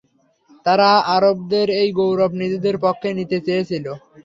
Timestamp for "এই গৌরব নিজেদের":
1.81-2.75